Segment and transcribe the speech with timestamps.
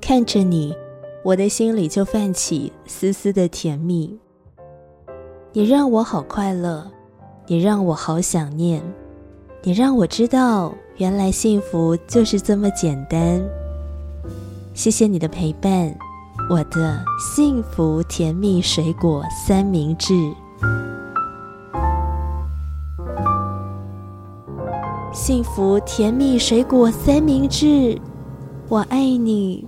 [0.00, 0.74] 看着你，
[1.22, 4.18] 我的心里就泛起丝丝的甜蜜。
[5.52, 6.90] 你让我好快乐，
[7.46, 8.82] 你让我好想念，
[9.62, 13.40] 你让我知道，原来幸福就是这么简单。
[14.74, 15.94] 谢谢你的陪伴，
[16.48, 20.14] 我的幸福甜蜜水果三明治。
[25.30, 27.96] 幸福甜蜜水果三明治，
[28.68, 29.64] 我爱你。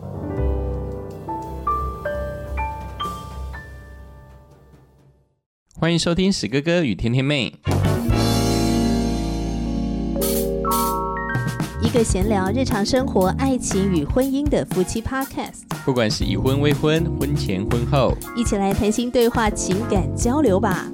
[5.79, 7.55] 欢迎收听史哥哥与甜甜妹，
[11.81, 15.61] 一个闲聊日常生活、爱情与婚姻的夫妻 Podcast。
[15.84, 20.91] 不管是已婚、未婚、婚前、婚后，一起来谈心对话、情感交流吧。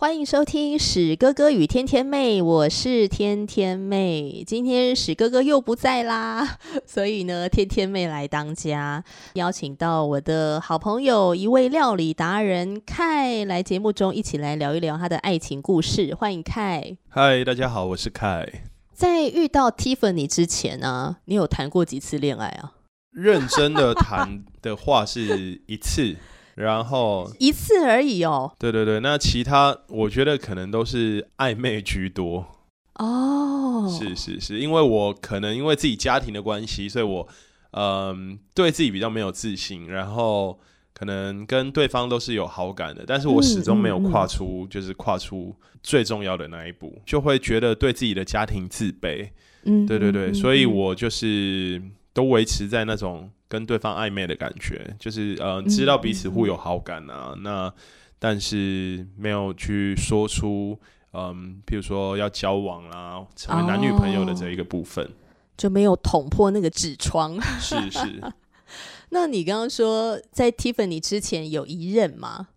[0.00, 4.42] 欢迎收听史哥哥与天天妹，我是天天妹。
[4.46, 6.56] 今天史哥哥又不在啦，
[6.88, 16.14] 所以呢，天天妹来当家，邀请到我的好朋友一位料理达人凯来节目中一起来聊一聊他的爱情故事。
[16.14, 16.96] 欢迎凯。
[17.10, 18.48] 嗨，大家好，我是凯。
[18.94, 22.72] 在遇到 Tiffany 之前呢，你有谈过几次恋爱啊？
[23.12, 26.16] 认真的谈的话是一次。
[26.60, 28.52] 然后一次而已哦。
[28.58, 32.46] 对对对，那其他我觉得可能都是暧昧居多。
[32.94, 37.26] 哦，是是是，因为我可能因为自己家庭的关系，所以我
[37.72, 40.60] 嗯对自己比较没有自信，然后
[40.92, 49.30] 可能跟对方都是有好感的，但是我始终没有跨出，就是跨出最重要的那一步，就会觉得对自己的家庭自卑。
[49.64, 51.80] 嗯，对对对，所以我就是
[52.12, 53.30] 都维持在那种。
[53.50, 57.74] 跟对方暧昧的感觉，就是呃，知道彼此互有好感啊，那
[58.16, 60.78] 但是没有去说出，
[61.14, 65.10] 嗯，比如说要交往啦，成为男女朋友的这一个部分，
[65.56, 67.42] 就没有捅破那个纸窗。
[67.58, 68.22] 是是。
[69.10, 72.50] 那你刚刚说在 Tiffany 之前有一任吗？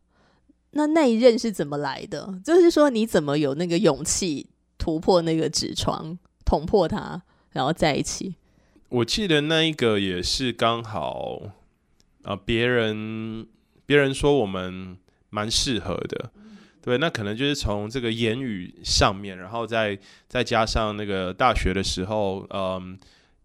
[0.73, 2.39] 那那一任是怎么来的？
[2.45, 4.45] 就是说你怎么有那个勇气
[4.77, 8.35] 突破那个纸窗，捅破它，然后在一起？
[8.93, 11.41] 我记得那一个也是刚好
[12.21, 13.47] 啊，别人
[13.87, 14.95] 别人说我们
[15.31, 16.29] 蛮适合的，
[16.79, 22.95] 对，那可能就是从这个言语上面，然后再再加上那个大学的时候，嗯，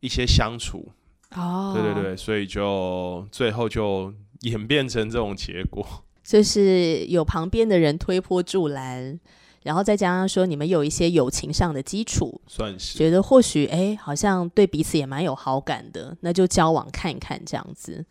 [0.00, 0.92] 一些相处，
[1.34, 9.18] 哦，对对对，所以就最后就演变成这种结果， 就是有旁边的人推波助澜。
[9.62, 18.04] 然后再加上说，你们有一些友情上的基础，算是觉得或许哎，好像对彼此也蛮有好感的，那就交往看一看这样子。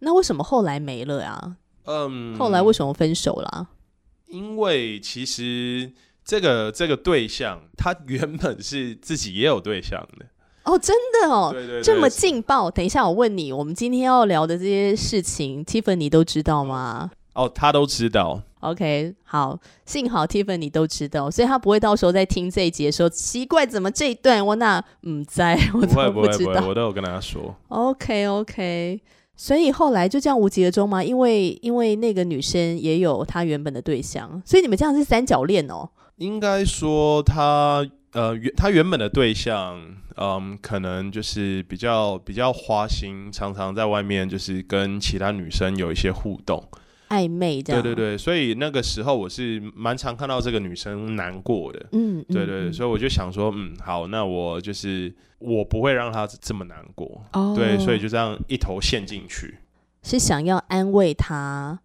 [0.00, 1.56] 那为什么后来没了呀？
[1.84, 3.68] 嗯，后来为什么分手了？
[4.26, 5.92] 因为其实
[6.24, 10.26] 这个这个对象，他原本是自己也有对象的
[10.64, 12.70] 哦，真的哦，对对，这么劲爆。
[12.70, 17.10] 等一下我问你，我们今天要聊的这些事情，Tiffany 都知道吗？
[17.34, 18.42] 哦，他都知道。
[18.70, 27.54] OK，好，幸好 Tiffany 都知道，所以他不会到时候在听这一节说奇怪，怎么这一段我那嗯在， 我不会不会不会，我都有跟他说。
[27.68, 29.00] OK OK，
[29.36, 31.04] 所以后来就这样无疾而终吗？
[31.04, 35.88] 因为因为那个女生也有她原本的对象，所以你们这样是三角恋哦。
[36.16, 39.78] 应该说他呃原他原本的对象，
[40.16, 46.62] 嗯，可能就是比较比较花心，常常在外面就是跟其他女生有一些互动。
[47.08, 59.58] 暧昧这样，对对对，所以那个时候我是蛮常看到这个女生难过的，嗯，对对，所以我就想说，嗯，好，那我就是我不会让她这么难过，哦，对，所以就这样一头陷进去，
[60.02, 61.78] 是想要安慰她，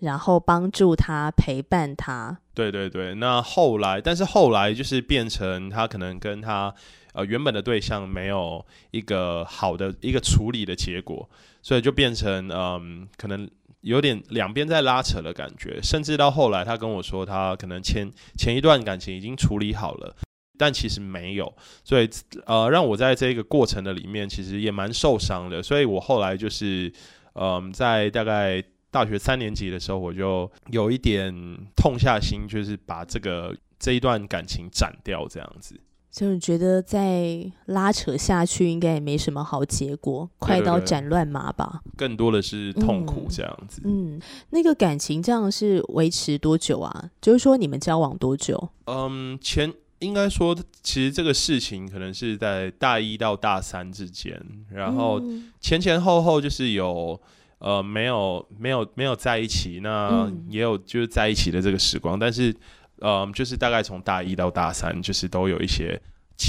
[0.00, 6.72] 然后帮助她，陪伴她，对对对，那后来，但是后来就是变成她可能跟她
[7.14, 11.28] 呃原本的对象没有一个好的一个处理的结果，
[11.62, 13.48] 所以就变成嗯，可能。
[13.86, 20.16] 有点两边在拉扯的感觉，甚至到后来，他跟我说他可能前前一段感情已经处理好了，
[20.58, 22.10] 但其实没有，所以
[22.46, 25.62] 呃，让我在这个过程的里面其实也蛮受伤的。
[25.62, 26.92] 所以我后来就是
[27.34, 28.60] 嗯，在大概
[28.90, 31.32] 大学三年级的时候，我就有一点
[31.76, 35.80] 痛下心，就是把这个这一段感情斩掉，这样子。
[36.16, 41.82] 就是觉得再拉扯下去，应该也没什么好结果，快刀斩乱麻吧。
[41.94, 43.82] 更多的是痛苦这样子。
[43.84, 44.18] 嗯，
[44.48, 47.10] 那个感情这样是维持多久啊？
[47.20, 48.70] 就是说你们交往多久？
[48.86, 54.40] 嗯，前应该说，其实这个事情可能是在大一到大三之间，
[54.70, 55.20] 然后
[55.60, 57.20] 前前后后就是有
[57.58, 62.56] 呃没有没有没有在一起，那嗯也有就是在一起的这个时光，但是
[63.00, 66.00] 呃就是大概从大一到大三，就是都有一些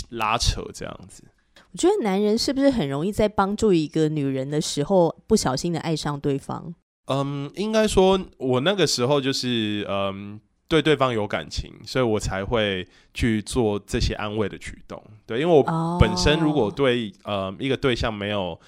[0.10, 1.24] 拉扯这样子。
[1.72, 6.74] 我觉得男人是不是很容易在帮助一个女人的时候，不小心的爱上对方？
[7.08, 15.02] 嗯，应该说，我那个时候就是嗯，对对方有感情，所以我才会去做这些安慰的举动。
[15.26, 18.60] 对，因为我哦本身如果对呃一个对象没有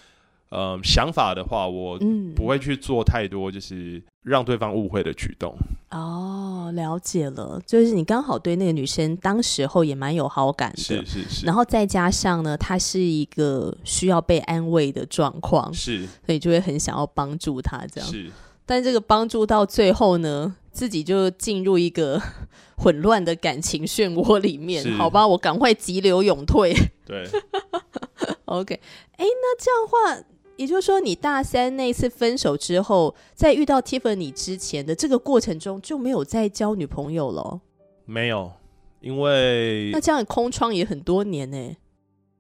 [0.50, 5.56] 呃想法的话，我嗯不会去做太多就是让对方误会的举动。
[5.92, 18.10] 哦，了解了，就是你刚好对那个女生当时候也蛮有好感的，是是是，然后再加上呢，她是一个需要被安慰的状况，是所以就会很想要帮助她这样。
[18.10, 18.30] 是
[18.66, 22.22] 但这个帮助到最后呢，自己就进入一个
[22.78, 26.76] 混乱的感情漩涡里面，好吧，我赶快急流勇退。
[27.06, 27.28] 对。
[28.46, 28.74] OK，
[29.18, 30.28] 哎，那这样的话，
[30.60, 37.62] 也就是说，你大三那一次分手之后，在遇到 Tiffany 之前的这个过程中，就没有再交女朋友了哦。
[38.04, 38.52] 没有，
[39.00, 41.78] 因为那这样空窗也很多年呢。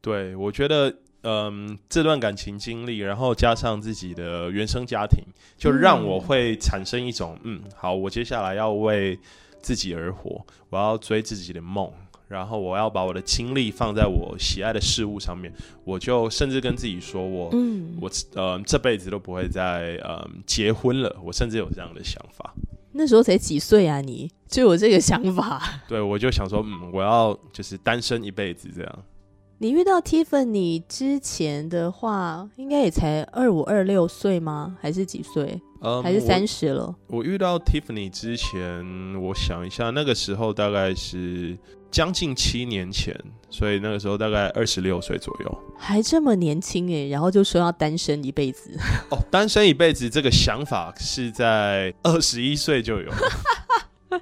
[0.01, 0.93] 对我觉得，
[1.23, 5.23] 嗯，这段感情经历，然后加上自己的原生家庭，
[5.57, 9.17] 就让我会产生一种，嗯，好，我接下来要为
[9.61, 11.89] 自己而活，我要追自己的梦，
[12.29, 15.51] 然后我要把我的精力放在我喜爱的事物上面，
[15.83, 22.53] 我就甚至跟自己说我，嗯，我呃这辈子都不会再呃结婚了，我甚至有这样的想法。
[22.91, 24.31] 那时候才几岁啊你？
[24.47, 25.81] 就有这个想法？
[25.87, 29.03] 对，我就想说，嗯，我要就是单身一辈子这样。
[29.61, 34.77] 你遇到 Tiffany 之前的话，应该也才二五二六岁吗？
[34.79, 35.61] 还是几岁？
[35.81, 36.95] 嗯，还是三十了？
[37.07, 38.85] 我遇到 Tiffany 之前，
[39.21, 41.57] 我想一下，那个时候大概是
[41.91, 43.13] 将近七年前，
[43.49, 45.57] 所以那个时候大概二十六岁左右。
[45.77, 48.71] 还这么年轻哎，然后就说要单身一辈子。
[49.11, 53.17] 哦，单身一辈子这个想法是在二十一岁就有了，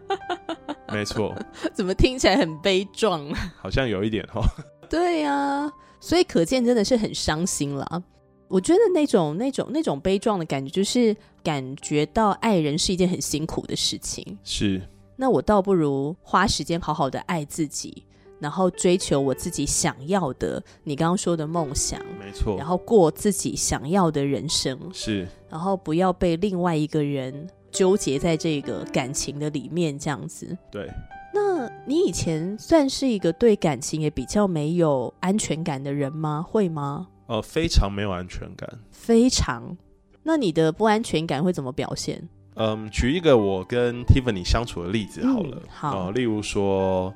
[0.92, 1.36] 没错，
[1.76, 3.32] 怎么听起来很悲壮？
[3.62, 4.42] 好像有一点哦。
[4.90, 8.04] 对呀、所以可见真的是很伤心了。
[8.48, 14.38] 我觉得那种那种那种悲壮的感觉，就是感觉到爱人是一件很辛苦的事情。
[14.44, 14.82] 是
[15.18, 18.04] 那我倒不如花时间好好的爱自己，
[18.40, 30.58] 然后追求我自己想要的，你刚刚说的梦想，没错然，后过自己想要的人生，是然后不要被另外一个人纠结在这个感情的里面，这样子。
[30.72, 30.90] 对。
[31.40, 36.44] 那你以前算是一个对感情也比较没有安全感的人吗？
[36.48, 37.08] 会吗？
[37.28, 38.68] 呃，非常没有安全感。
[38.90, 39.78] 非常。
[40.24, 42.28] 那你的不安全感会怎么表现？
[42.56, 45.58] 嗯，举一个我跟 Tiffany 相处的例子好了。
[45.58, 47.14] 嗯好呃例如说，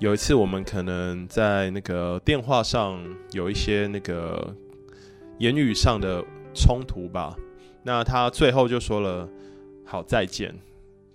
[0.00, 2.98] 有一次我们可能在那个电话上
[3.30, 4.52] 有一些那个
[5.38, 7.36] 言语上的冲突吧，
[7.84, 9.28] 那他最后就说了
[9.86, 10.52] “好再见”。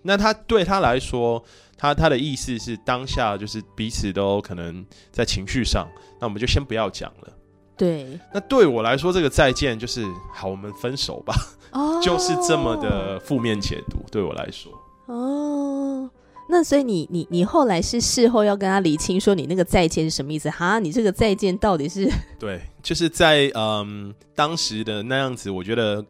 [0.02, 1.44] 那他对他来说，
[1.78, 5.88] 他他的意思是当下就是彼此都可能在情绪上，
[6.20, 7.34] 那我们就先不要讲了。
[7.78, 11.34] 对，那对我来说，这个再见就是好，我们分手吧。
[11.72, 14.72] 哦，就是这么的负面解读，对我来说，
[15.08, 16.10] 哦。
[16.50, 20.50] 那所以你你你后来是事后要跟他理清，说你那个再见是什么意思？
[20.50, 26.06] 哈，你这个再见到底是对，就是在嗯当时的那样子，我觉得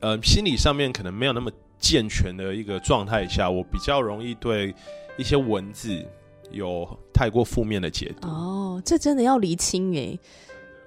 [0.00, 4.74] 呃心理上面可能没有那么健全的一个状态下，我比较容易对
[5.16, 6.04] 一些文字
[6.50, 8.28] 有太过负面的解读。
[8.28, 10.18] 哦，这真的要厘清哎。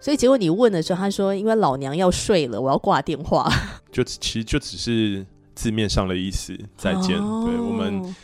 [0.02, 3.52] 所以结果你问的时候，他说因为老娘要睡了，我要挂电话。
[3.92, 8.16] 就其实就只是字面上的意思，再见，哦对我们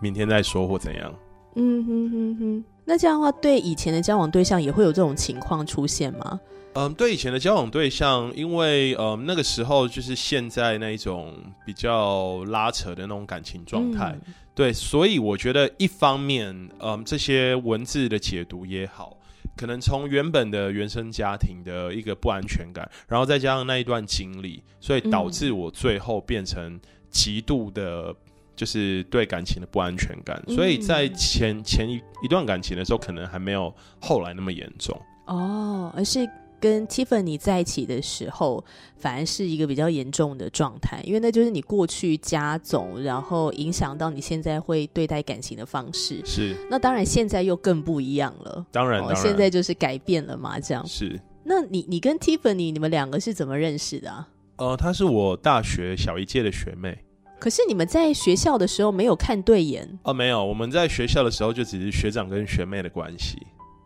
[0.00, 1.12] 明天再说或怎样。
[1.56, 6.40] 嗯哼哼哼，那这样的话，对以前的交往对象也会有这种情况出现吗？
[6.72, 11.34] 嗯，对以前的交往对象，因为嗯那个时候就是现在那一种
[11.66, 19.14] 比较拉扯的那种感情状态，嗯对，所以我觉得一方面，嗯，这些文字的解读也好，
[19.54, 26.80] 可能从原本的原生家庭的一个不安全感，然后再加上那一段经历，所以导致我最后变成
[27.10, 28.14] 极度的，
[28.58, 30.42] 就是对感情的不安全感。
[30.48, 35.00] 嗯所以在前前一一段感情的时候，可能还没有后来那么严重。
[35.26, 38.64] 哦，而是跟 Tiffany 在一起的时候，
[38.96, 46.20] 反而是一个比较严重的状态，因为那就是你过去加总，然后影响到你现在会对待感情的方式。
[46.24, 48.66] 是，那当然，现在又更不一样了。
[48.72, 50.84] 当然，当哦，然，现在就是改变了嘛，这样。
[50.84, 51.20] 是。
[51.44, 54.28] 那你你跟 Tiffany 你们两个是怎么认识的啊？
[54.56, 56.98] 呃，她是我大学小一届的学妹。
[57.38, 63.38] 可是你们在学校的时候没有看对眼，哦，没有，我们在学校的时候就只是学长跟学妹的关系，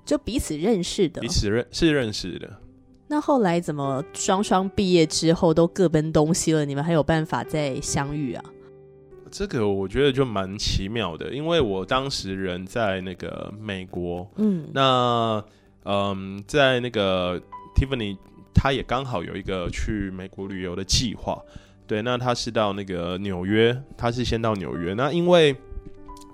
[0.04, 1.28] 就彼此认识的彼。
[1.28, 2.50] 此认是认识的。
[3.08, 6.64] 那后来怎么双双毕业之后都各奔东西了？
[6.64, 8.42] 你们还有办法再相遇啊？
[9.30, 15.44] 这个我觉得就蛮奇妙的，因为我当时人在那个美国，嗯，那
[15.84, 17.40] 嗯，在那个
[17.74, 18.16] Tiffany，
[18.54, 21.38] 他也刚好有一个去美国旅游的计划，
[21.92, 25.54] 对，那他是到那个纽约，他是先到纽约，那因为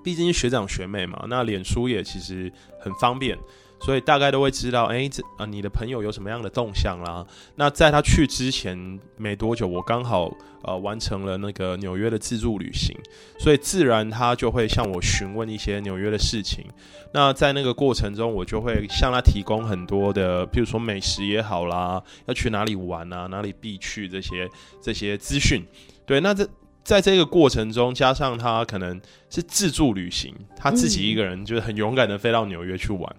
[0.01, 2.49] 毕竟学长学妹嘛，那脸书也其实
[2.79, 3.37] 很方便。
[3.81, 7.25] 所以大概都会知道，哎，这啊，你的朋友有什么样的动向啦？
[7.55, 10.31] 那在他去之前没多久，我刚好
[10.63, 12.95] 呃完成了那个纽约的自助旅行，
[13.39, 16.65] 所以自然他就会向我询问一些纽约的事情。
[17.13, 24.49] 那在那个过程中，我就会向他提供很多的，譬如说美食也好啦，要去哪里玩啊，哪里必去这些
[24.81, 25.65] 这些资讯。
[26.05, 26.47] 对，那这
[26.83, 33.15] 在这个过程中，加上他可能是自助旅行，他自己一个人就是很勇敢的飞到纽约去玩。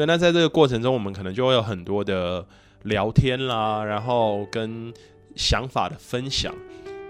[0.00, 2.42] 对，那在这个过程中，我们可能就会有很多的
[2.84, 4.90] 聊天啦，然后跟
[5.36, 6.54] 想法的分享。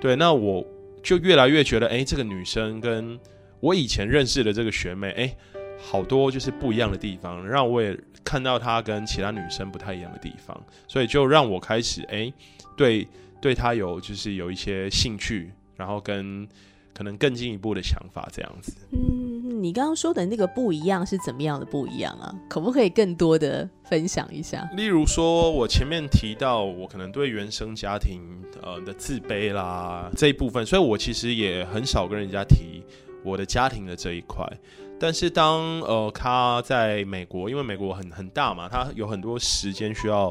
[0.01, 0.67] 对，那我
[1.01, 3.17] 就越来越觉得，哎，这个女生跟
[3.61, 5.37] 我以前认识的这个学妹，哎，
[5.79, 12.33] 好多就是不一样的地方，让我也看到她跟其他女生不太一样的地方，所以就让我开始，哎，
[12.77, 13.07] 对，
[13.41, 16.45] 对她有就是有一些兴趣，然后跟
[16.93, 18.75] 可能更进一步的想法这样子。
[18.91, 19.40] 嗯。
[19.63, 22.35] 你刚刚说的那个不一样是怎么样的不一样啊？
[22.49, 24.69] 可不可以更多的分享一下？
[24.75, 28.23] 例如说，我前面提到我可能对原生家庭
[28.63, 32.83] 呃的自卑啦这一部分，所以我其实也很少跟人家提
[33.23, 34.47] 我的家庭的这一块。
[34.99, 40.31] 但是当呃他在美国，因为美国很很大嘛，他有很多时间需要，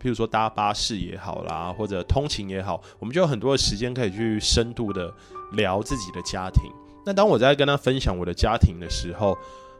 [0.00, 5.12] 譬如说搭巴士也好啦，或者通勤也好，我们就有很多的时间可以去深度的
[5.52, 6.70] 聊自己的家庭。
[7.04, 9.36] 那当我在跟他分享我的家庭的时候，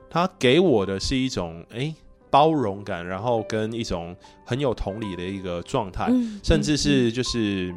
[0.08, 1.94] 他给我的是一种诶
[2.30, 6.10] 包容感，然后跟一种很有同理的一个状态，
[6.42, 7.74] 甚至是就是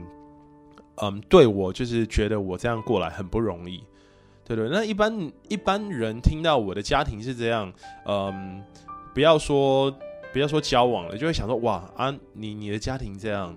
[1.01, 3.83] 嗯，对我就是觉得我这样过来很不容易，
[4.45, 4.69] 对对。
[4.69, 7.73] 那一般一般人听到我的家庭是这样，
[8.05, 8.63] 嗯，
[9.13, 9.91] 不要说
[10.31, 13.55] 不要说交往了，就会想说哇啊，你你的家庭这样，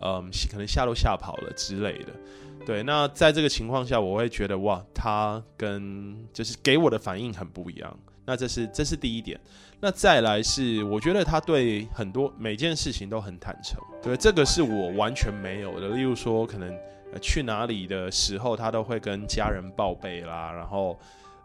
[0.00, 2.12] 嗯，可能吓都吓跑了之类的。
[2.66, 7.96] 对，那在这个情况下，我会觉得哇，他跟就是给我的反应很不一样。
[8.24, 9.40] 那这是这是第一点。
[9.78, 13.80] 那再来是，我觉得他对很多每件事情都很坦诚。
[14.02, 15.90] 对，这个是我完全没有的。
[15.90, 16.76] 例如说，可能
[17.22, 20.98] 去哪里的时候，他都会跟家人报备啦，然后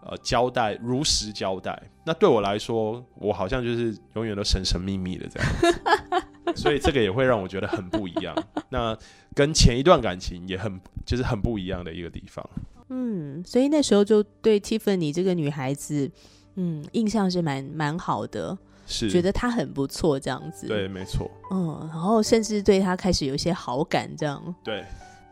[0.04, 1.80] 呃交代如实交代。
[2.04, 6.56] 那对我来说，我好像就是永远都神神秘秘的这样子。
[6.56, 8.36] 所以这个也会让我觉得很不一样，
[8.70, 8.98] 那
[9.34, 12.48] 跟前一段感情也很就是很不一样的一个地方。
[12.90, 16.12] 嗯，所以那时候就对 Tiffany 这个女孩子，
[16.56, 20.68] 嗯，印象是蛮蛮好的，是觉得她很不错这样子。
[20.68, 21.30] 对，没错。
[21.52, 24.54] 嗯，然后甚至对她开始有一些好感，这样。
[24.64, 24.84] 对。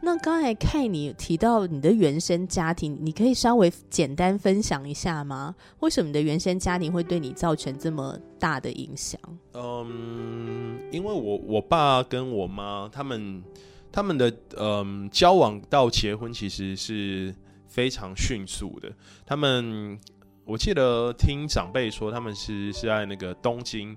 [0.01, 5.53] 那刚才看你提到你的原生家庭，你可以稍微简单分享一下吗？
[5.81, 9.19] 为什么你的原生家庭会对你造成这么大的影响？
[9.55, 13.43] 嗯，因为我我爸跟我妈他们
[13.91, 17.33] 他们的嗯交往到结婚其实是
[17.67, 18.91] 非常迅速的。
[19.25, 19.99] 他们
[20.45, 23.95] 我记得听长辈说，他们是是在那个东京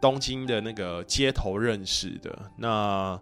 [0.00, 2.50] 东京的那个街头认识的。
[2.56, 3.20] 那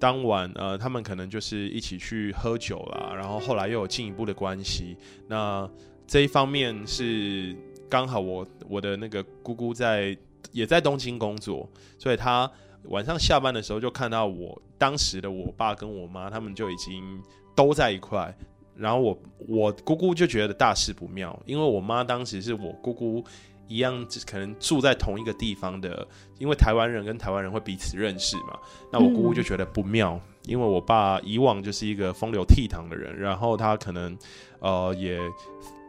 [0.00, 4.96] 当晚，呃，他们可能就是一起去喝酒啦，然后后来又有进一步的关系。
[5.26, 5.68] 那
[6.06, 7.56] 这一方面是
[7.88, 10.16] 刚好我我的那个姑姑在
[10.52, 12.50] 也在东京工作，所以她
[12.84, 17.20] 晚上下班的时候就看到我当时的我爸跟我妈他们就已经
[17.54, 18.34] 都在一块，
[18.76, 19.18] 然后我
[19.48, 23.24] 我姑姑就觉得大事不妙，因为我妈当时是我姑姑。
[23.70, 26.08] 一样，可能住在同一个地方的，
[26.38, 28.58] 因为台湾人跟台湾人会彼此认识嘛。
[28.90, 34.16] 那我姑姑就觉得不妙，因为我爸以往就是一个风流倜傥的人，然后他可能
[34.60, 35.20] 呃也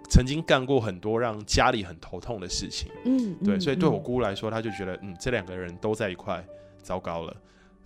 [0.09, 2.91] 曾经干过很多让家里很头痛的事情。
[3.05, 6.45] 嗯，对，所以对我姑姑来说，她就觉得嗯，这两个人都在一块，
[6.83, 7.33] 糟糕了。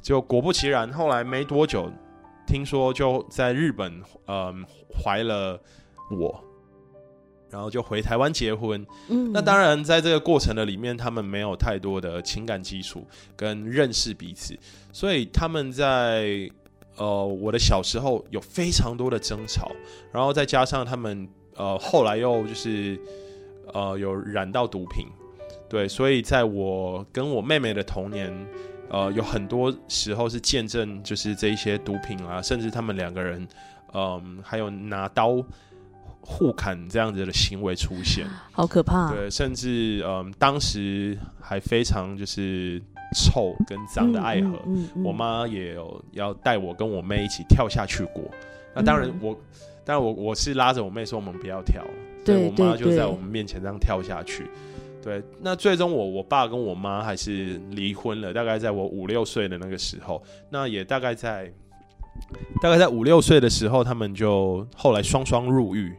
[0.04, 1.90] 就果不其然，后来没多久，
[2.46, 5.60] 听说就在日本，嗯，怀了
[6.12, 6.44] 我。
[7.50, 8.84] 然后就回台湾结婚。
[9.10, 13.06] 嗯，那当然，在这个过程的里面，他们没有太多的情感基础
[13.36, 14.58] 跟认识彼此，
[14.92, 16.50] 所以他们在
[16.98, 19.72] 呃我的小时候有非常多的争吵，
[20.12, 23.00] 然后再加上他们呃后来又就是
[23.72, 25.06] 呃有染到毒品，
[25.70, 28.36] 对，所以在我跟我妹妹的童年，
[28.94, 33.46] 呃有很多时候是见证就是这一些毒品啊，甚至他们两个人，
[33.94, 35.44] 嗯，还有拿刀。
[36.26, 39.12] 互砍这样子的行为出现， 好可怕。
[39.12, 42.82] 对，甚至嗯，当时还非常就是
[43.14, 48.24] 臭跟脏的爱河，嗯嗯嗯我妈也有要带我跟我妹一起跳下去过。
[48.74, 49.38] 那当然嗯我，
[49.84, 51.84] 当然我我是拉着我妹说我们不要跳，
[52.24, 54.50] 所以对我妈就在我们面前这样跳下去。
[55.04, 61.52] 对，那最终我我爸跟我妈还是离婚了，大概在我五六岁的那个时候，那也大概在
[62.62, 65.94] 大概在五六岁的时候，他们就后来双双入狱，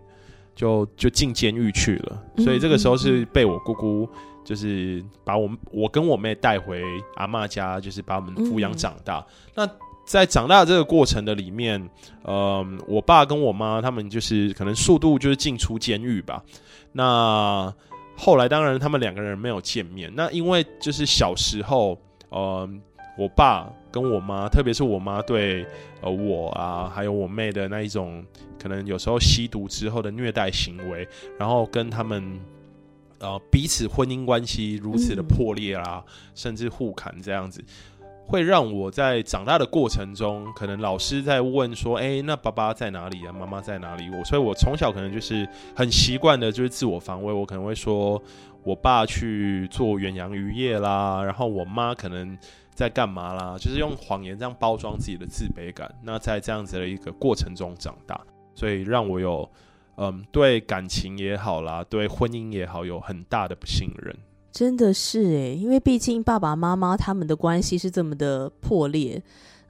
[0.54, 2.23] 就就进监狱去了。
[2.38, 4.08] 所以这个时候是被我姑姑
[4.42, 6.82] 就是把我们我跟我妹带回
[7.16, 9.25] 阿妈家，就是把我们抚养长大。
[9.54, 9.68] 那
[10.06, 11.90] 在长大的这个过程的里面，
[12.23, 16.42] 呃，我爸跟我妈他们就是可能速度就是进出监狱吧。
[16.92, 17.73] 那
[18.16, 22.68] 后来当然他们两个人没有见面，那因为就是小时候，呃，
[23.18, 25.66] 我爸跟我妈，特别是我妈对
[26.00, 28.25] 呃我啊，还有我妹的那一种，
[28.59, 31.06] 可能有时候吸毒之后的虐待行为，
[31.38, 32.40] 然后跟他们
[33.18, 36.04] 呃彼此婚姻关系如此的嗯破裂啦，
[36.35, 37.62] 甚至互砍这样子。
[38.26, 43.32] 会让我在长大的过程中，可能老师在问说：“哎、那爸爸在哪里啊？
[43.32, 47.32] 妈妈在哪里？”我，所以我从小可能就是很习惯的，就是自我防卫。
[47.32, 48.20] 我可能会说，
[48.62, 52.36] 我爸去做远洋渔业啦，然后我妈可能
[52.74, 55.94] 在干嘛啦，就是用谎言这样包装自己的自卑感。
[56.02, 58.18] 那在这样子的一个过程中长大，
[58.54, 59.48] 所以让我有
[59.96, 64.16] 嗯对感情也好啦，对婚姻也好，有很大的不信任。
[64.54, 69.20] 真的是诶，因为毕竟爸爸妈妈他们的关系是这么的破裂，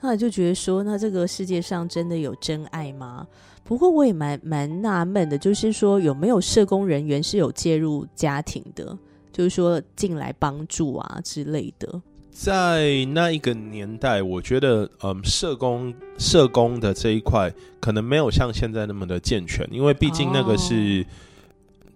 [0.02, 3.26] 那你就觉得说，那这个世界上真的有真爱吗？
[3.64, 8.94] 不过我也蛮蛮纳闷的，就是说有没有社工人员是有介入家庭的，
[9.32, 12.02] 就是说进来帮助啊之类的。
[12.30, 17.50] 在那一个年代，我觉得，嗯，社工社工的这一块
[17.80, 21.06] 可能没有像现在那么的健全，因为毕竟那个是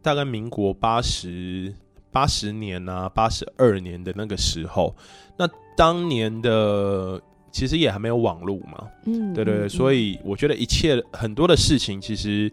[0.00, 1.75] 大概民国八十
[2.10, 4.94] 八十年啊，八十二年的那个时候，
[5.36, 12.50] 那当年的其实也还没有网络嘛，嗯，对对所以我觉得一切很多的事情其实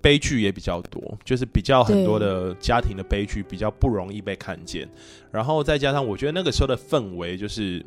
[0.00, 4.88] 悲剧也比较多，就是比较很多的家庭的悲剧比较不容易被看见，
[5.30, 7.84] 然后再加上我觉得那个时候的氛围就是，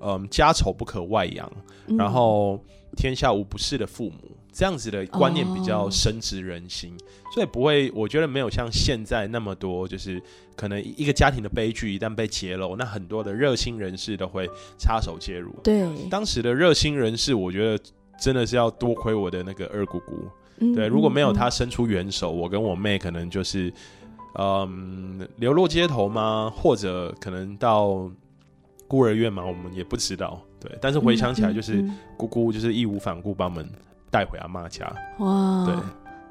[0.00, 1.50] 嗯，家丑不可外扬，
[1.86, 1.96] 嗯。
[1.96, 2.62] 然后
[2.96, 6.96] 天下无不是的父母，这样子的观念比较哦深植人心，
[7.34, 10.22] 所以不会，我觉得没有像现在那么多，就是
[10.54, 15.54] 可能一个家庭的悲剧一旦被揭露，那很多的热心人士都会插手介入。
[15.64, 17.82] 对，当时的热心人士，我觉得
[18.20, 20.28] 真的是要多亏我的那个二姑姑。
[20.58, 23.72] 嗯对，如果没有他嗯伸出援手，我跟我妹可能就是，
[24.38, 26.52] 嗯，流落街头吗？
[26.54, 28.08] 或者可能到
[28.86, 29.44] 孤儿院吗？
[29.44, 30.40] 我们也不知道。
[30.62, 31.84] 对，但是回想起来，就是
[32.16, 33.68] 姑姑就是义无反顾把我们
[34.10, 34.92] 带回阿妈家。
[35.18, 35.74] 嗯哇，对，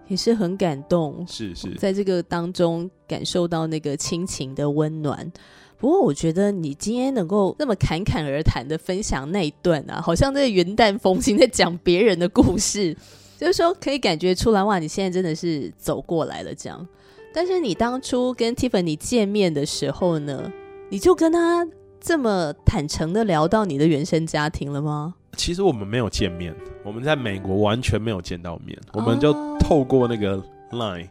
[0.08, 1.26] 也是很感动。
[1.28, 5.32] 是是，在这个当中感受到那个亲情的温暖。
[5.78, 12.96] 不过，我觉得你今天能够那么侃侃而谈的分享那一段啊，好像在云淡风轻在讲别人的故事，
[13.40, 16.88] 就是说可以感觉出来哇，你现在真的是走过来了这样。
[17.34, 20.52] 但是你当初跟 Tiffany 见面的时候呢，
[20.90, 21.66] 你就跟他
[22.02, 25.14] 这么坦诚的聊到你的原生家庭了吗？
[25.38, 31.08] 其实我们没有见面，我们在美国完全没有见到面，我们就哦透过那个 Line，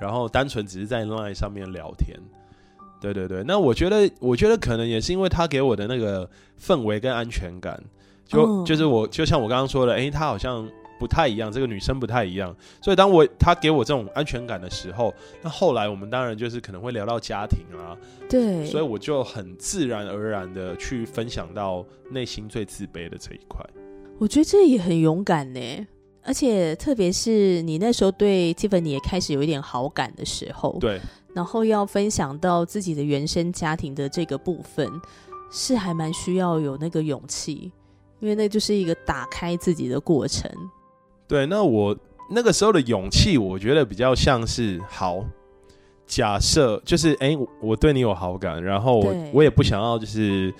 [0.00, 2.18] 然后单纯只是在 Line 上面聊天。
[3.00, 6.28] 对对对，那我觉得，我觉得可能也是因为他给我的那个
[6.60, 7.80] 氛围跟安全感，
[8.26, 10.68] 就、哦就是我就像我刚刚说的，诶，他好像
[11.04, 15.12] 不太一样，这个女生不太一样，所以当我她给我这种安全感的时候，
[15.42, 17.94] 那后来我们当然就是可能会聊到家庭啊，
[18.26, 23.62] 对，所以我就很自然而然的去分享到内心最自卑的这一块。
[24.18, 25.86] 我觉得这也很勇敢呢，
[26.22, 30.98] 而且特别是你那时候对 Tiffany 也开始有一点好感的时候，对，
[31.34, 34.90] 然后要分享到自己的原生家庭的这个部分，
[35.52, 37.70] 是还蛮需要有那个勇气，
[38.20, 40.50] 因为那就是一个打开自己的过程。
[41.26, 41.96] 对，那我
[42.30, 45.24] 那个时候的勇气，我觉得比较像是好。
[46.06, 50.52] 假设就是，哎、我我对你有好感，然后我我也不想要就是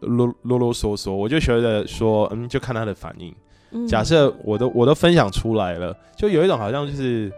[0.00, 3.34] 啰啰啰嗦嗦，我就觉得说，嗯，就看他的反应。
[3.72, 7.30] 嗯假设我都我都分享出来了，就有一种好像就是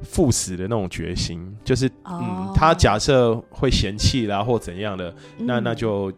[0.00, 6.10] 赴死的那种决心，就是哦嗯，他假设会嫌弃啦或怎样的，那嗯那就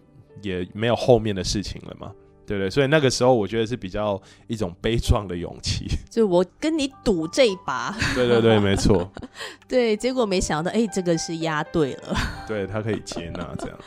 [0.42, 2.12] 也没有后面的事情了嘛，
[2.48, 2.70] 对不对？
[2.70, 5.87] 所以那个时候我觉得是比较一种悲壮的勇气。
[6.08, 9.08] 就我跟你赌这一把， 对对对，没错，
[9.68, 12.16] 对，结果没想到，哎，这个是押对了，
[12.48, 13.78] 对他可以接纳这样。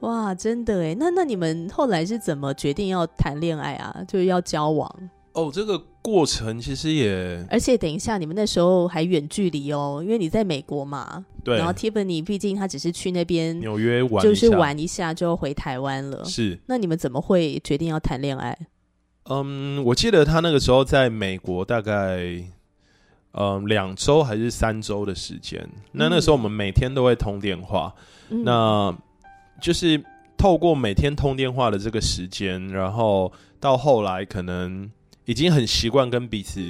[0.00, 4.04] 哇，真的哎，那那你们后来是怎么决定要谈恋爱啊？
[4.06, 5.10] 就是要交往？
[5.34, 11.24] 哦，这个过程其实也而且等一下，你们那时候还远距离哦，因为你在美国嘛。
[11.44, 16.24] 对然后 Tiffany 毕竟他只是去那边纽约玩就是玩一下就回台湾了。
[16.24, 18.56] 是，那你们怎么会决定要谈恋爱？
[19.24, 22.42] 嗯，我记得他那个时候在美国大概
[23.32, 27.94] 嗯两周还是三周的时间，那那时候我们每天都会通电话，
[28.30, 28.96] 嗯那
[29.60, 30.02] 就是
[30.38, 34.90] 透过每天通电话的这个时间，然后到后来可能
[35.24, 36.60] 已经很习惯跟彼此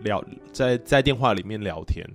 [0.00, 0.22] 聊，
[0.52, 2.06] 在在电话里面聊天。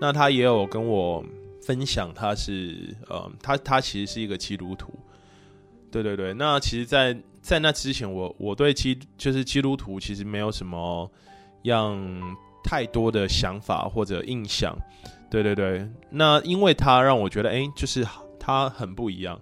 [0.00, 1.24] 那他也有跟我
[1.62, 4.92] 分享，他是呃，他他其实是一个基督徒。
[5.90, 11.10] 对对对，那其实在，在那之前我，我对基就是基督徒其实没有什么
[11.62, 11.98] 样
[12.62, 14.76] 太多的想法或者印象。
[15.30, 18.06] 对对对，那因为他让我觉得，哎、就是
[18.38, 19.40] 他很不一样。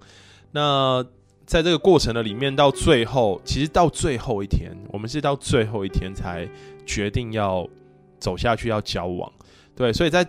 [0.50, 1.04] 那
[1.48, 6.46] 在这个过程的里面，到最后，其实到最后一天，我们是到最后一天才
[6.84, 7.66] 决定要
[8.20, 9.32] 走下去，要交往。
[9.74, 10.26] 对，所以在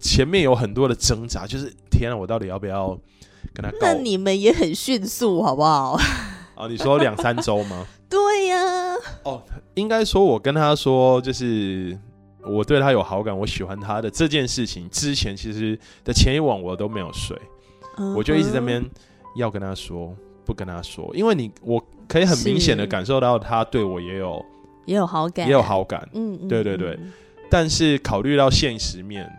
[0.00, 2.98] 前面有很多的挣扎，就是天啊，我到底要不要
[3.52, 3.80] 跟他告？
[3.82, 5.98] 那你们也很迅速，好不好？
[6.54, 7.86] 啊，你说两三周吗？
[8.08, 8.56] 对呀、
[9.24, 9.42] 哦，
[9.74, 11.98] 应该说，我跟他说，就是
[12.46, 17.38] 我对他有好感，我喜欢他的这件事情，之前其实的前一晚我都没有睡，
[17.98, 18.82] 嗯我就一直在那边
[19.36, 24.44] 要跟他说，不跟他说，因为你我可以很明显的感受到他对我也有
[24.86, 26.90] 也有好感，也有，好感，嗯嗯，对对对。
[27.00, 27.12] 嗯
[27.50, 29.30] 但是考虑到现实面，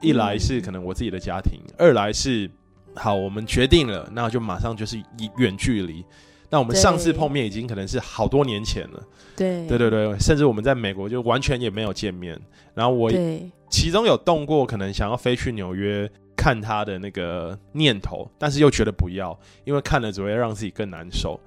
[0.00, 2.50] 一来是嗯可能我自己的家庭，二来是
[2.94, 6.02] 好，我们决定了，那就马上就是以远距离。
[6.48, 9.02] 那我们上次碰面已经可能是好多年前了，
[9.36, 9.66] 对。
[9.66, 12.40] 对对对，甚至我们在美国就完全也没有见面。
[12.72, 13.12] 然后我，
[13.68, 16.10] 其中有动过可能想要飞去纽约
[16.48, 21.38] 看他的那个念头，但是又觉得不要，因为看了只会让自己更难受。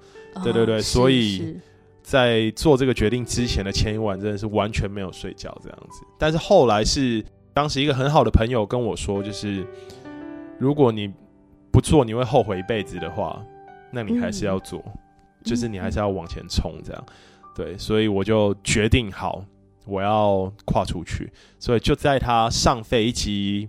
[0.44, 1.56] 对对对所以
[2.04, 6.04] 在做这个决定之前的前一晚，真的是完全没有睡觉这样子。
[6.16, 9.66] 但是后来是当时一个很好的朋友跟我说，就是
[10.56, 11.12] 如果你
[11.72, 13.44] 不做，你会后悔一辈子的话，
[13.90, 14.80] 那你还是要做，
[15.42, 17.04] 就是你还是要往前冲这样。
[17.56, 19.44] 对，所以我就决定好，
[19.84, 21.28] 我要跨出去。
[21.58, 23.68] 所以就在他上飞机，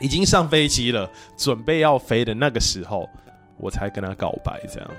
[0.00, 3.08] 已经上飞机了，准备要飞的那个时候，
[3.58, 4.90] 我才跟他告白这样。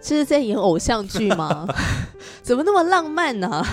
[0.00, 1.66] 这是在演偶像剧吗？
[2.42, 3.64] 怎么那么浪漫呢、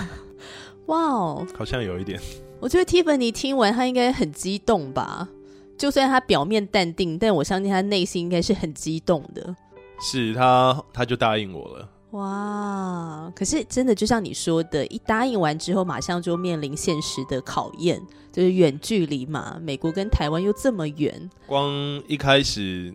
[0.86, 1.46] 哇哦！
[1.56, 2.20] 好像有一点。
[2.60, 5.28] 我觉得 Tiffany 听完他应该很激动吧？
[5.76, 9.56] 就算他表面淡定，但我相信他内心应该是很激动的。
[10.00, 11.88] 是他，他就答应我了。
[12.12, 13.32] 哇！
[13.36, 18.00] 可是真的就像你说的，一答应完之后，马上就面临现实的考验，
[18.32, 21.70] 就是远距离嘛，美国跟台湾又这么远，光
[22.08, 22.92] 一开始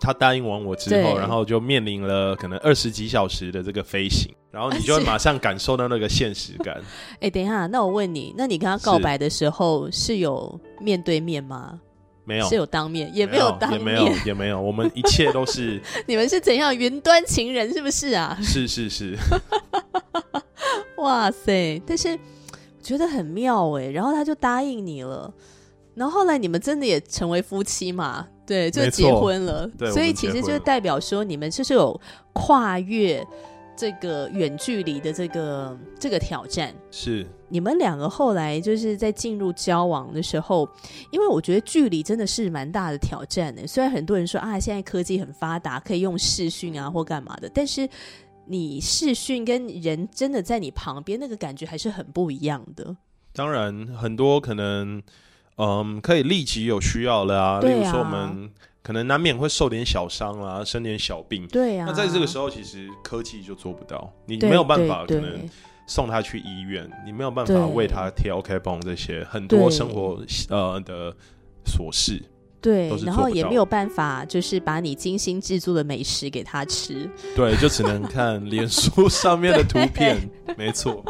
[0.00, 6.82] 他答应完我之后，然后就面临了可能二十几小时的这个飞行，然后你就会 马上感受到那个现实感。
[7.20, 11.80] 哎，等一下，那我问你，那你跟他告白的时候是有面对面吗？
[12.26, 18.36] 没有，是有当面，也没没有当面也没有。，也没有，我们一切都是 你们是怎样云端情人是不是啊？
[18.42, 19.16] 是 是是，
[20.98, 21.80] 哇塞！
[21.86, 25.32] 但是我觉得很妙哎，然后他就答应你了，
[25.94, 28.26] 然后后来你们真的也成为夫妻嘛？
[28.46, 29.66] 对，就结婚了。
[29.78, 32.00] 对所以其实就代表说你们就是有
[32.32, 33.24] 跨越
[33.76, 36.72] 这个远距离的这个这个挑战。
[36.90, 40.68] 是你们两个后来就是在进入交往的时候，
[41.10, 43.66] 因为我觉得距离真的是蛮大的挑战的。
[43.66, 47.88] 虽然很多人说啊，现在科技很发达，可以用视讯啊或干嘛的，但是
[48.46, 52.96] 你视讯跟人真的在你旁边，那个感觉还是很不一样的。
[53.32, 55.02] 当然很多可能
[55.56, 58.50] 嗯可以立即有需要了啊，例如说我们
[58.82, 61.46] 可能难免会受点小伤啊，生点小病。
[61.48, 65.48] 对啊，那在这个时候，其实科技就做不到，你没有办法可对能对
[65.86, 71.14] 送他去医院，你没有办法为他贴 OK 绷这些很多生活呃的
[71.64, 72.22] 琐事。
[72.58, 77.08] 对然后也没有办法，就是把你精心制作的美食给他吃。
[77.36, 81.04] 对，就只能看 脸书上面的图片，没错。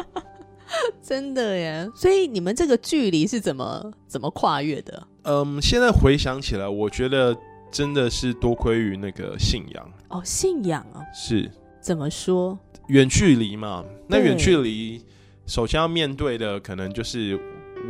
[1.01, 1.89] 真的耶！
[1.95, 5.07] 所以你们这个距离是怎么怎么跨越的？
[5.23, 7.35] 嗯，现在回想起来，我觉得
[7.71, 12.59] 真的是多亏于那个信仰，哦，信仰啊，是怎么说？
[12.89, 13.85] 远距离嘛。
[14.09, 15.01] 那远距离
[15.47, 17.39] 首先要面对的，可能就是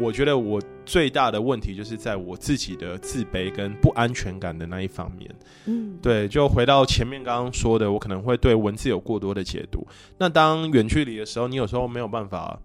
[0.01, 5.31] 我觉得我最大的问题，就是在我自己的自卑跟不安全感的那一方面。
[5.67, 9.87] 嗯，对，就回到前面刚刚说的，我可能会对文字有过多的解读。
[10.19, 12.61] 那当远距离的时候，你有时候没有办法，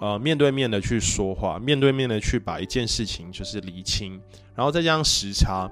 [0.00, 4.20] 呃，面对面的去说话，面对面的去把一件事情就是厘清，
[4.54, 5.70] 然后再加上时差，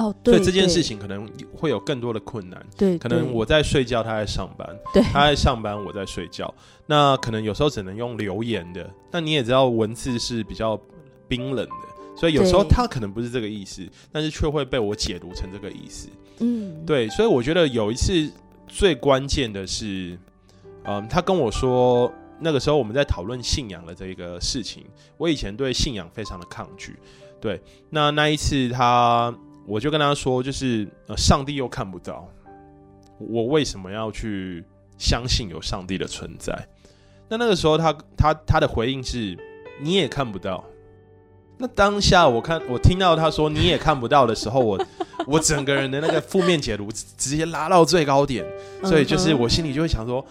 [0.00, 2.64] 哦，对，所以这件事情可能会有更多的困难。
[2.76, 6.52] 对，可能我在睡觉，他在上班；对他在上班，我在睡觉。
[6.86, 8.88] 那可能有时候只能用留言的。
[9.12, 10.80] 那你也知道，文字是比较
[11.28, 16.08] 冰冷的，所以有时候他可能不是这个意思，但是却会被我解读成这个意思。
[16.38, 18.30] 嗯，对，所以我觉得有一次
[18.66, 20.18] 最关键的是，
[20.84, 22.10] 嗯，他跟我说，
[22.40, 24.84] 那个时候我们在讨论信仰的这个事情，
[25.18, 26.96] 我以前对信仰非常的抗拒。
[27.40, 29.34] 对，那那一次他，
[29.66, 32.28] 我就跟他说，就是呃，上帝又看不到，
[33.18, 34.64] 我为什么要去
[34.98, 36.68] 相信有上帝的存在？
[37.28, 39.38] 那那个时候他他他的回应是，
[39.80, 40.64] 你也看不到。
[41.56, 44.82] 那当下我看我听到他说你也看不到的时候，我
[45.28, 48.44] 我整个人的那个负面解读直直接拉到最高点，
[48.82, 50.24] 所以就是我心里就会想说，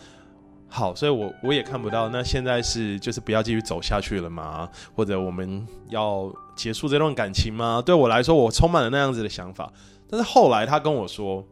[0.69, 4.69] 好，所以我我也看不到，那现在是就是不要继续走下去了吗？
[4.95, 7.81] 或者我们要结束这段感情吗？
[7.83, 9.71] 对我来说，我充满了那样子的想法。
[10.07, 11.43] 但是后来他跟我说，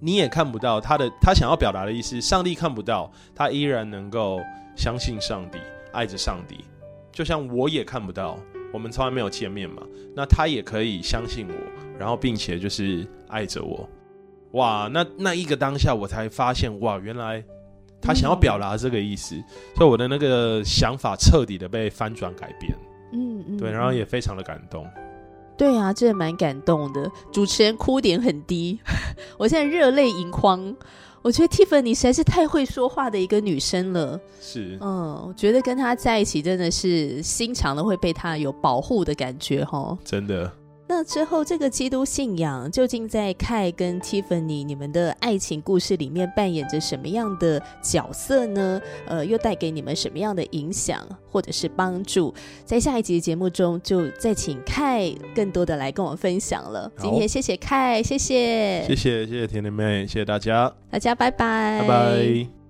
[0.00, 4.40] 你也看不到他的他想要表达的意思，上帝看不到，他依然能够
[4.76, 5.58] 相信上帝，
[5.92, 6.64] 爱着上帝，
[7.12, 8.36] 就像我也看不到，
[8.72, 9.82] 我们从来没有见面嘛，
[10.16, 11.54] 那他也可以相信我，
[11.98, 13.88] 然后并且就是爱着我。
[14.52, 17.44] 哇，那那一个当下，我才发现，哇，原来
[18.04, 19.34] 他想要表达这个意思，
[19.74, 22.76] 所以我的那个想法彻底的被翻转改变，
[23.12, 24.86] 嗯嗯，对，然后嗯也非常的感动。
[25.56, 27.10] 对啊，这蛮感动的。
[27.32, 28.78] 主持人哭点很低，
[29.38, 30.76] 我现在热泪盈眶。
[31.22, 34.20] 我觉得 Tiffany 实在是太会说话的一个女生了。
[34.42, 39.96] 是，嗯，我觉得跟她在一起真的是心肠的会被她有保护的感觉哈。
[40.04, 40.52] 真的，
[40.86, 48.80] 那之后，这个基督信仰究竟在凯跟 Tiffany 你们的爱情故事里面扮演着什么样的角色呢？
[49.06, 52.34] 呃，又带给你们什么样的影响或者是帮助？
[52.66, 56.92] 在下一集的节目中，就再请凯更多的来跟我们分享了。
[56.98, 62.63] 今天谢谢凯，谢谢谢谢谢谢甜甜妹，谢谢大家，大家，拜拜，拜拜。